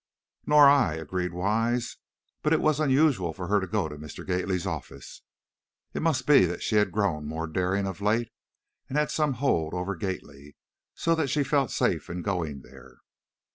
"Nor 0.47 0.67
I," 0.67 0.95
agreed 0.95 1.31
Wise, 1.31 1.97
"but 2.41 2.53
it 2.53 2.59
was 2.59 2.79
unusual 2.79 3.33
for 3.33 3.45
her 3.49 3.59
to 3.59 3.67
go 3.67 3.87
to 3.87 3.97
Mr. 3.99 4.25
Gately's 4.25 4.65
office. 4.65 5.21
It 5.93 6.01
must 6.01 6.25
be 6.25 6.43
that 6.45 6.63
she 6.63 6.77
had 6.77 6.91
grown 6.91 7.27
more 7.27 7.45
daring 7.45 7.85
of 7.85 8.01
late, 8.01 8.31
and 8.89 8.97
had 8.97 9.11
some 9.11 9.33
hold 9.33 9.75
over 9.75 9.95
Gately, 9.95 10.55
so 10.95 11.13
that 11.13 11.29
she 11.29 11.43
felt 11.43 11.69
safe 11.69 12.09
in 12.09 12.23
going 12.23 12.63
there." 12.63 12.97